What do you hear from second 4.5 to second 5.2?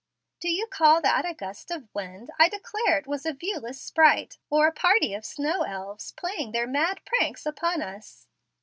a party